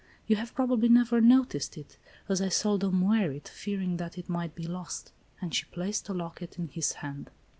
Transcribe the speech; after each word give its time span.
You 0.25 0.35
have 0.37 0.55
probably 0.55 0.89
never 0.89 1.21
noticed 1.21 1.77
it, 1.77 1.99
as 2.27 2.41
I 2.41 2.49
seldom 2.49 3.01
wear 3.01 3.31
it, 3.31 3.47
fearing 3.47 3.97
that 3.97 4.17
it 4.17 4.29
might 4.29 4.55
be 4.55 4.65
lost." 4.65 5.11
And 5.39 5.53
she 5.53 5.65
placed 5.65 6.07
the 6.07 6.13
locket 6.15 6.57
in 6.57 6.69
his 6.69 6.93
hand. 6.93 7.29